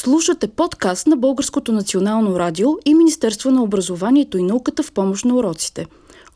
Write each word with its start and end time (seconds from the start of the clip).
Слушате 0.00 0.48
подкаст 0.48 1.06
на 1.06 1.16
Българското 1.16 1.72
национално 1.72 2.38
радио 2.38 2.68
и 2.84 2.94
Министерство 2.94 3.50
на 3.50 3.62
образованието 3.62 4.38
и 4.38 4.42
науката 4.42 4.82
в 4.82 4.92
помощ 4.92 5.24
на 5.24 5.34
уроците. 5.34 5.86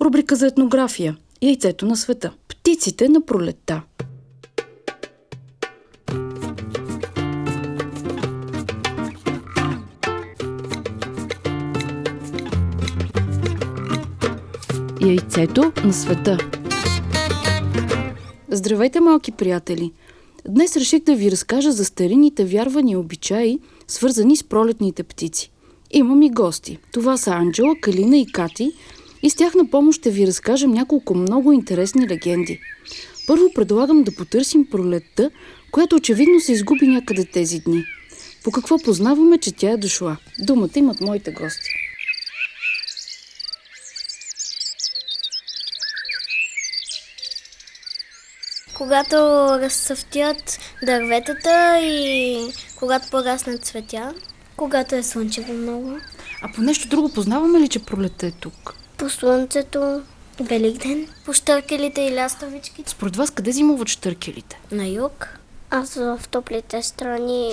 Рубрика 0.00 0.36
за 0.36 0.46
етнография 0.46 1.16
Яйцето 1.42 1.86
на 1.86 1.96
света. 1.96 2.32
Птиците 2.48 3.08
на 3.08 3.26
пролетта. 3.26 3.82
Яйцето 15.00 15.72
на 15.84 15.92
света. 15.92 16.38
Здравейте, 18.48 19.00
малки 19.00 19.32
приятели! 19.32 19.92
Днес 20.48 20.76
реших 20.76 21.02
да 21.02 21.14
ви 21.14 21.30
разкажа 21.30 21.72
за 21.72 21.84
старините 21.84 22.44
вярвани 22.44 22.92
и 22.92 22.96
обичаи, 22.96 23.58
свързани 23.88 24.36
с 24.36 24.44
пролетните 24.44 25.02
птици. 25.02 25.50
Имам 25.90 26.22
и 26.22 26.30
гости. 26.30 26.78
Това 26.92 27.16
са 27.16 27.30
Анджела, 27.30 27.74
Калина 27.80 28.16
и 28.16 28.26
Кати 28.26 28.72
и 29.22 29.30
с 29.30 29.34
тях 29.34 29.54
на 29.54 29.70
помощ 29.70 30.00
ще 30.00 30.10
ви 30.10 30.26
разкажем 30.26 30.70
няколко 30.70 31.14
много 31.14 31.52
интересни 31.52 32.08
легенди. 32.08 32.60
Първо 33.26 33.44
предлагам 33.54 34.02
да 34.02 34.14
потърсим 34.14 34.66
пролетта, 34.70 35.30
която 35.72 35.96
очевидно 35.96 36.40
се 36.40 36.52
изгуби 36.52 36.86
някъде 36.86 37.24
тези 37.24 37.58
дни. 37.58 37.84
По 38.44 38.50
какво 38.50 38.78
познаваме, 38.78 39.38
че 39.38 39.52
тя 39.52 39.70
е 39.70 39.76
дошла? 39.76 40.16
Думата 40.38 40.70
имат 40.76 41.00
моите 41.00 41.32
гости. 41.32 41.81
Когато 48.82 49.16
разцъфтят 49.60 50.58
дърветата 50.82 51.78
и 51.82 52.38
когато 52.78 53.10
погаснат 53.10 53.64
цветя, 53.64 54.14
когато 54.56 54.94
е 54.94 55.02
слънчево 55.02 55.52
много. 55.52 55.98
А 56.42 56.52
по 56.54 56.60
нещо 56.60 56.88
друго 56.88 57.08
познаваме 57.08 57.60
ли, 57.60 57.68
че 57.68 57.84
пролетта 57.84 58.26
е 58.26 58.30
тук? 58.30 58.74
По 58.96 59.10
слънцето, 59.10 60.02
Великден, 60.40 61.08
по 61.24 61.32
штъркелите 61.32 62.00
и 62.00 62.14
лястовички. 62.14 62.84
Според 62.86 63.16
вас 63.16 63.30
къде 63.30 63.52
зимуват 63.52 63.88
штъркелите? 63.88 64.60
На 64.72 64.86
юг. 64.86 65.38
Аз 65.70 65.94
в 65.94 66.20
топлите 66.30 66.82
страни. 66.82 67.52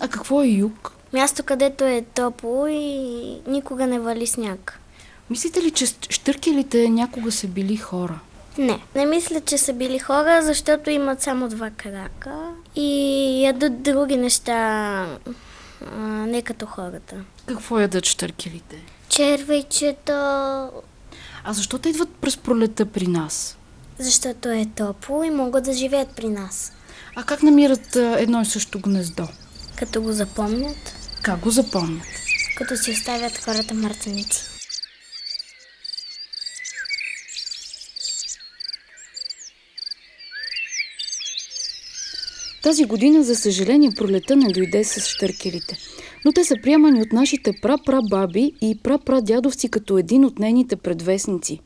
А 0.00 0.08
какво 0.08 0.42
е 0.42 0.46
юг? 0.46 0.92
Място, 1.12 1.42
където 1.42 1.84
е 1.84 2.04
топло 2.14 2.66
и 2.66 3.40
никога 3.46 3.86
не 3.86 4.00
вали 4.00 4.26
сняг. 4.26 4.80
Мислите 5.30 5.62
ли, 5.62 5.70
че 5.70 5.86
штъркелите 5.86 6.88
някога 6.88 7.32
са 7.32 7.46
били 7.46 7.76
хора? 7.76 8.20
Не, 8.58 8.82
не 8.94 9.06
мисля, 9.06 9.40
че 9.40 9.58
са 9.58 9.72
били 9.72 9.98
хора, 9.98 10.42
защото 10.42 10.90
имат 10.90 11.22
само 11.22 11.48
два 11.48 11.70
крака 11.70 12.50
и 12.76 12.88
ядат 13.44 13.82
други 13.82 14.16
неща, 14.16 14.52
а, 15.92 16.00
не 16.00 16.42
като 16.42 16.66
хората. 16.66 17.16
Какво 17.46 17.80
ядат 17.80 18.06
штъркелите? 18.06 18.76
Червейчета. 19.08 20.70
А 21.44 21.52
защо 21.52 21.78
те 21.78 21.88
идват 21.88 22.08
през 22.10 22.36
пролета 22.36 22.86
при 22.86 23.06
нас? 23.06 23.58
Защото 23.98 24.48
е 24.48 24.66
топло 24.76 25.24
и 25.24 25.30
могат 25.30 25.64
да 25.64 25.72
живеят 25.72 26.08
при 26.16 26.28
нас. 26.28 26.72
А 27.16 27.24
как 27.24 27.42
намират 27.42 27.96
едно 27.96 28.42
и 28.42 28.46
също 28.46 28.80
гнездо? 28.80 29.28
Като 29.78 30.02
го 30.02 30.12
запомнят. 30.12 30.94
Как 31.22 31.40
го 31.40 31.50
запомнят? 31.50 32.06
Като 32.56 32.76
си 32.76 32.90
оставят 32.90 33.44
хората 33.44 33.74
мъртвеници. 33.74 34.55
Тази 42.66 42.84
година, 42.84 43.22
за 43.22 43.34
съжаление, 43.36 43.90
пролета 43.96 44.36
не 44.36 44.52
дойде 44.52 44.84
с 44.84 45.08
штъркелите. 45.08 45.76
Но 46.24 46.32
те 46.32 46.44
са 46.44 46.54
приемани 46.62 47.02
от 47.02 47.12
нашите 47.12 47.52
пра-пра-баби 47.52 48.52
и 48.60 48.78
пра-пра-дядовци 48.82 49.68
като 49.68 49.98
един 49.98 50.24
от 50.24 50.38
нейните 50.38 50.76
предвестници. 50.76 51.60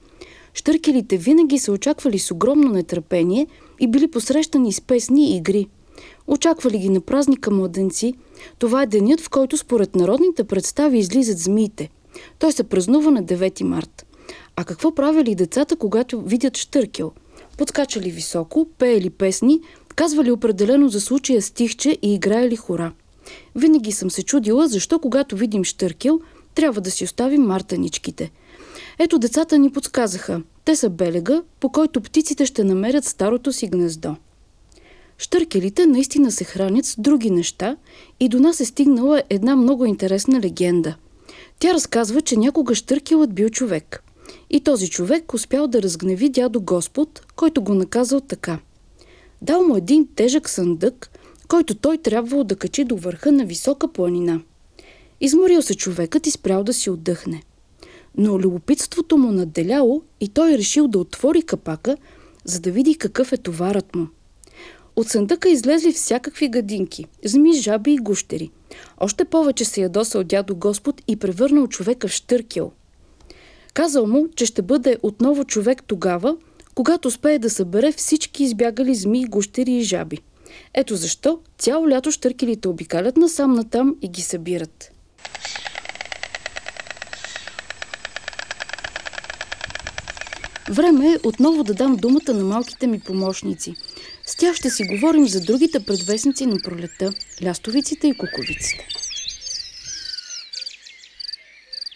Штъркелите 0.55 1.17
винаги 1.17 1.59
са 1.59 1.73
очаквали 1.73 2.19
с 2.19 2.31
огромно 2.31 2.73
нетърпение 2.73 3.47
и 3.81 3.87
били 3.87 4.11
посрещани 4.11 4.73
с 4.73 4.81
песни 4.81 5.33
и 5.33 5.37
игри. 5.37 5.67
Очаквали 6.27 6.79
ги 6.79 6.89
на 6.89 7.01
празника 7.01 7.51
младенци. 7.51 8.15
Това 8.59 8.83
е 8.83 8.87
денят, 8.87 9.21
в 9.21 9.31
който 9.31 9.57
според 9.57 9.95
народните 9.95 10.45
представи 10.45 10.99
излизат 10.99 11.39
змиите. 11.39 11.91
Той 12.39 12.53
се 12.53 12.65
празнува 12.65 13.11
на 13.11 13.25
9 13.25 13.63
март. 13.63 14.07
А 14.57 14.65
какво 14.65 14.95
правили 14.95 15.35
децата, 15.35 15.77
когато 15.77 16.23
видят 16.23 16.57
штъркел? 16.57 17.13
Подскачали 17.59 18.11
високо, 18.11 18.69
пеели 18.79 19.11
песни, 19.11 19.61
казвали 20.01 20.31
определено 20.31 20.89
за 20.89 21.01
случая 21.01 21.43
стихче 21.43 21.99
и 22.03 22.15
играели 22.15 22.57
хора. 22.57 22.93
Винаги 23.55 23.93
съм 23.93 24.11
се 24.11 24.23
чудила, 24.23 24.69
защо 24.69 24.99
когато 24.99 25.37
видим 25.37 25.65
штъркел, 25.65 26.21
трябва 26.55 26.81
да 26.81 26.91
си 26.91 27.05
оставим 27.05 27.43
мартаничките. 27.43 28.31
Ето 28.99 29.19
децата 29.19 29.59
ни 29.59 29.73
подсказаха. 29.73 30.43
Те 30.65 30.77
са 30.77 30.91
белега, 30.91 31.43
по 31.61 31.69
който 31.69 32.01
птиците 32.01 32.47
ще 32.47 32.65
намерят 32.65 33.05
старото 33.05 33.53
си 33.53 33.67
гнездо. 33.67 34.17
Штъркелите 35.19 35.87
наистина 35.87 36.33
се 36.33 36.45
хранят 36.45 36.85
с 36.85 37.01
други 37.01 37.31
неща 37.31 37.77
и 38.21 38.29
до 38.29 38.39
нас 38.41 38.61
е 38.61 38.65
стигнала 38.65 39.23
една 39.31 39.57
много 39.57 39.87
интересна 39.87 40.41
легенда. 40.41 40.97
Тя 41.59 41.75
разказва, 41.75 42.21
че 42.21 42.37
някога 42.37 42.75
штъркелът 42.75 43.35
бил 43.35 43.49
човек. 43.49 44.03
И 44.51 44.61
този 44.61 44.91
човек 44.91 45.35
успял 45.35 45.67
да 45.67 45.83
разгневи 45.83 46.29
дядо 46.29 46.61
Господ, 46.61 47.23
който 47.37 47.63
го 47.63 47.75
наказал 47.75 48.21
така– 48.21 48.59
Дал 49.43 49.63
му 49.63 49.77
един 49.77 50.09
тежък 50.15 50.49
съндък, 50.49 51.11
който 51.49 51.75
той 51.75 51.99
трябвало 51.99 52.45
да 52.45 52.57
качи 52.57 52.85
до 52.85 52.97
върха 52.97 53.33
на 53.33 53.45
висока 53.45 53.89
планина. 53.89 54.41
Изморил 55.21 55.63
се 55.63 55.75
човекът 55.75 56.27
и 56.27 56.31
спрял 56.31 56.65
да 56.65 56.75
си 56.75 56.91
отдъхне. 56.91 57.43
Но 58.17 58.39
любопитството 58.39 59.19
му 59.19 59.33
надделяло 59.33 60.03
и 60.21 60.29
той 60.29 60.59
решил 60.59 60.89
да 60.89 60.99
отвори 60.99 61.43
капака, 61.43 61.97
за 62.45 62.61
да 62.61 62.71
види 62.71 62.95
какъв 62.95 63.33
е 63.33 63.37
товарът 63.37 63.95
му. 63.95 64.07
От 64.97 65.09
съндъка 65.09 65.49
излезли 65.49 65.93
всякакви 65.93 66.49
гадинки, 66.49 67.05
зми, 67.25 67.53
жаби 67.53 67.93
и 67.93 67.99
гущери. 67.99 68.51
Още 69.01 69.25
повече 69.25 69.65
се 69.65 69.81
ядосал 69.81 70.25
дядо 70.25 70.57
Господ 70.57 71.03
и 71.09 71.17
превърнал 71.17 71.67
човека 71.67 72.09
в 72.09 72.13
штъркел. 72.13 72.73
Казал 73.75 74.07
му, 74.07 74.29
че 74.37 74.47
ще 74.47 74.63
бъде 74.63 74.97
отново 75.03 75.45
човек 75.45 75.83
тогава, 75.87 76.37
когато 76.81 77.09
успее 77.09 77.39
да 77.39 77.51
събере 77.51 77.93
всички 77.93 78.45
избягали 78.45 78.95
змии, 78.95 79.25
гущери 79.25 79.73
и 79.73 79.83
жаби. 79.83 80.19
Ето 80.75 80.97
защо 80.97 81.41
цяло 81.59 81.89
лято 81.89 82.11
штъркелите 82.11 82.69
обикалят 82.69 83.17
насам 83.17 83.53
натам 83.53 83.97
и 84.03 84.09
ги 84.09 84.23
събират. 84.23 84.93
Време 90.71 91.13
е 91.13 91.19
отново 91.25 91.65
да 91.65 91.75
дам 91.75 91.97
думата 91.97 92.35
на 92.35 92.45
малките 92.45 92.87
ми 92.87 93.01
помощници. 93.01 93.75
С 94.27 94.37
тях 94.37 94.57
ще 94.57 94.71
си 94.71 94.85
говорим 94.85 95.29
за 95.29 95.41
другите 95.41 95.81
предвестници 95.81 96.47
на 96.47 96.57
пролета– 96.65 97.13
лястовиците 97.45 98.09
и 98.09 98.15
куковиците. 98.15 98.87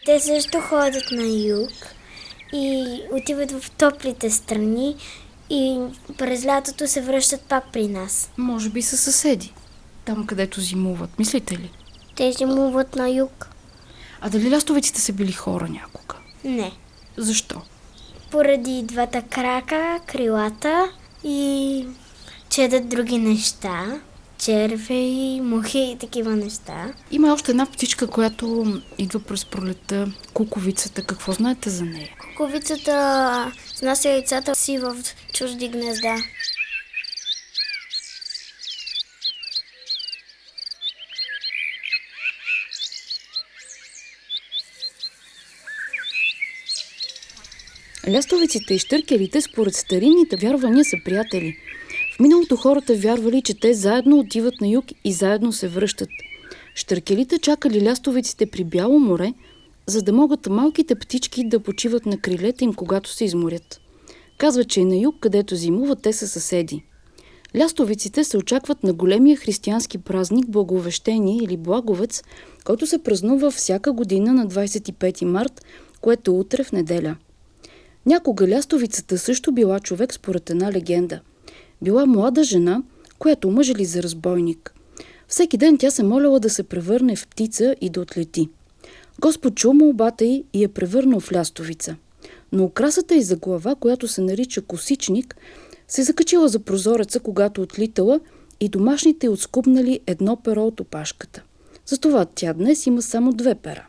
Те 0.07 0.21
също 0.21 0.61
ходят 0.61 1.11
на 1.11 1.27
юг 1.27 1.71
и 2.53 3.01
отиват 3.13 3.51
в 3.51 3.71
топлите 3.71 4.31
страни 4.31 4.97
и 5.51 5.81
през 6.19 6.47
лятото 6.47 6.89
се 6.89 7.03
връщат 7.03 7.41
пак 7.41 7.73
при 7.73 7.89
нас. 7.89 8.31
Може 8.39 8.71
би 8.71 8.83
са 8.83 8.97
съседи. 8.97 9.53
Там, 10.05 10.27
където 10.27 10.61
зимуват. 10.61 11.19
Мислите 11.19 11.55
ли? 11.55 11.71
Те 12.17 12.33
зимуват 12.33 12.97
на 12.97 13.09
юг. 13.09 13.49
А 14.21 14.31
дали 14.31 14.51
лястовиците 14.51 15.01
са 15.01 15.13
били 15.13 15.33
хора 15.33 15.69
някога? 15.69 16.17
Не. 16.45 16.73
Защо? 17.17 17.61
Поради 18.31 18.83
двата 18.83 19.23
крака, 19.23 20.01
крилата 20.07 20.93
и 21.25 21.87
чедат 22.51 22.89
други 22.89 23.19
неща 23.19 24.01
червеи, 24.45 25.41
мухи 25.41 25.79
и 25.79 25.99
такива 26.01 26.37
неща. 26.37 26.95
Има 27.11 27.33
още 27.33 27.51
една 27.51 27.67
птичка, 27.67 28.07
която 28.07 28.67
идва 28.99 29.21
през 29.21 29.45
пролета. 29.45 30.13
Куковицата. 30.35 31.07
Какво 31.07 31.33
знаете 31.33 31.71
за 31.71 31.85
нея? 31.85 32.09
Куковицата 32.21 33.53
снася 33.75 34.09
яйцата 34.09 34.55
си 34.55 34.79
в 34.79 34.97
чужди 35.35 35.69
гнезда. 35.69 36.17
Лястовиците 48.09 48.75
и 48.75 48.79
штъркелите 48.79 49.41
според 49.41 49.75
старинните 49.75 50.37
вярвания 50.37 50.85
са 50.85 50.97
приятели– 51.05 51.57
в 52.15 52.21
миналото 52.21 52.57
хората 52.57 52.95
вярвали, 52.95 53.43
че 53.43 53.61
те 53.61 53.75
заедно 53.75 54.19
отиват 54.19 54.55
на 54.61 54.69
юг 54.69 54.85
и 55.05 55.13
заедно 55.13 55.53
се 55.53 55.69
връщат. 55.69 56.09
Штъркелите 56.75 57.39
чакали 57.39 57.85
лястовиците 57.85 58.47
при 58.47 58.65
Бяло 58.65 58.99
море, 58.99 59.35
за 59.87 60.03
да 60.03 60.13
могат 60.13 60.47
малките 60.47 60.95
птички 60.95 61.49
да 61.49 61.61
почиват 61.61 62.07
на 62.07 62.19
крилета 62.19 62.65
им, 62.65 62.75
когато 62.75 63.11
се 63.11 63.25
изморят. 63.25 63.81
Казва, 64.39 64.65
че 64.65 64.81
и 64.81 64.85
на 64.85 64.97
юг, 64.97 65.17
където 65.21 65.57
зимуват, 65.57 66.03
те 66.03 66.13
са 66.13 66.29
съседи. 66.29 66.83
Лястовиците 67.57 68.25
се 68.25 68.37
очакват 68.37 68.83
на 68.83 68.93
големия 68.93 69.37
християнски 69.37 69.99
празник 69.99 70.51
Благовещение 70.51 71.37
или 71.37 71.57
Благовец, 71.57 72.23
който 72.65 72.87
се 72.87 73.03
празнува 73.03 73.51
всяка 73.51 73.93
година 73.93 74.33
на 74.33 74.47
25 74.47 75.25
март, 75.25 75.65
което 76.01 76.31
е 76.31 76.35
утре 76.35 76.65
в 76.65 76.73
неделя. 76.73 77.17
Някога 78.07 78.49
лястовицата 78.49 79.19
също 79.19 79.53
била 79.53 79.81
човек 79.81 80.15
според 80.15 80.51
една 80.51 80.73
легенда. 80.73 81.21
Била 81.83 82.07
млада 82.07 82.45
жена, 82.45 82.83
която 83.19 83.51
мъжели 83.51 83.85
за 83.85 84.03
разбойник. 84.03 84.75
Всеки 85.29 85.57
ден 85.57 85.79
тя 85.79 85.91
се 85.91 86.03
моляла 86.03 86.41
да 86.41 86.51
се 86.51 86.63
превърне 86.63 87.17
в 87.17 87.29
птица 87.29 87.77
и 87.81 87.91
да 87.91 88.01
отлети. 88.01 88.49
Господ 89.21 89.55
чул 89.55 89.73
молбата 89.73 90.25
й 90.25 90.45
и 90.53 90.63
я 90.63 90.69
превърнал 90.69 91.21
в 91.21 91.33
лястовица. 91.33 91.97
Но 92.53 92.65
украсата 92.65 93.15
й 93.15 93.23
за 93.23 93.37
глава, 93.37 93.75
която 93.75 94.09
се 94.09 94.21
нарича 94.21 94.63
косичник, 94.63 95.37
се 95.89 96.03
закачила 96.03 96.49
за 96.49 96.59
прозореца, 96.59 97.21
когато 97.21 97.63
отлитала 97.63 98.21
и 98.61 98.69
домашните 98.69 99.29
отскубнали 99.29 100.01
едно 100.07 100.37
перо 100.37 100.67
от 100.67 100.81
опашката. 100.81 101.43
Затова 101.87 102.27
тя 102.35 102.53
днес 102.53 102.87
има 102.87 103.03
само 103.03 103.33
две 103.33 103.55
пера. 103.55 103.87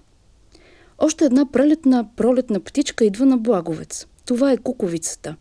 Още 0.98 1.26
една 1.26 1.52
прелетна 1.52 2.08
пролетна 2.16 2.60
птичка 2.60 3.06
идва 3.06 3.26
на 3.26 3.38
Благовец. 3.38 4.08
Това 4.26 4.52
е 4.52 4.58
куковицата. 4.58 5.36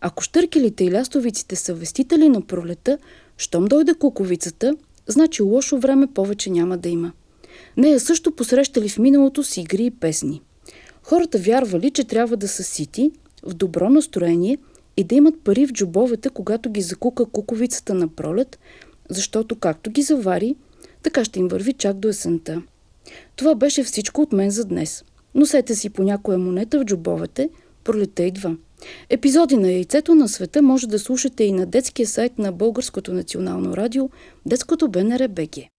Ако 0.00 0.22
штъркелите 0.22 0.84
и 0.84 0.92
лястовиците 0.92 1.56
са 1.56 1.74
вестители 1.74 2.28
на 2.28 2.40
пролета, 2.40 2.98
щом 3.36 3.64
дойде 3.64 3.94
куковицата, 3.94 4.76
значи 5.06 5.42
лошо 5.42 5.78
време 5.78 6.06
повече 6.06 6.50
няма 6.50 6.78
да 6.78 6.88
има. 6.88 7.12
Нея 7.76 8.00
също 8.00 8.32
посрещали 8.32 8.88
в 8.88 8.98
миналото 8.98 9.42
с 9.42 9.56
игри 9.56 9.84
и 9.84 9.90
песни. 9.90 10.42
Хората 11.02 11.38
вярвали, 11.38 11.90
че 11.90 12.04
трябва 12.04 12.36
да 12.36 12.48
са 12.48 12.62
сити, 12.62 13.10
в 13.42 13.54
добро 13.54 13.90
настроение 13.90 14.58
и 14.96 15.04
да 15.04 15.14
имат 15.14 15.40
пари 15.44 15.66
в 15.66 15.72
джобовете, 15.72 16.28
когато 16.28 16.70
ги 16.70 16.82
закука 16.82 17.24
куковицата 17.24 17.94
на 17.94 18.08
пролет, 18.08 18.58
защото 19.08 19.56
както 19.56 19.90
ги 19.90 20.02
завари, 20.02 20.56
така 21.02 21.24
ще 21.24 21.38
им 21.38 21.48
върви 21.48 21.72
чак 21.72 21.96
до 21.96 22.08
есента. 22.08 22.62
Това 23.36 23.54
беше 23.54 23.84
всичко 23.84 24.22
от 24.22 24.32
мен 24.32 24.50
за 24.50 24.64
днес. 24.64 25.04
Носете 25.34 25.74
си 25.74 25.90
по 25.90 26.02
някоя 26.02 26.38
монета 26.38 26.78
в 26.78 26.84
джобовете, 26.84 27.50
пролета 27.84 28.22
идва. 28.22 28.56
Епизоди 29.10 29.56
на 29.56 29.72
Яйцето 29.72 30.14
на 30.14 30.28
света 30.28 30.62
може 30.62 30.86
да 30.86 30.98
слушате 30.98 31.44
и 31.44 31.52
на 31.52 31.66
детския 31.66 32.06
сайт 32.06 32.38
на 32.38 32.52
Българското 32.52 33.12
национално 33.12 33.76
радио, 33.76 34.10
детското 34.46 34.88
БНР 34.88 35.28
БГ. 35.28 35.70